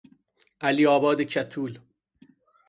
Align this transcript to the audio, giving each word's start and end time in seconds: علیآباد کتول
علیآباد 0.61 1.21
کتول 1.21 1.79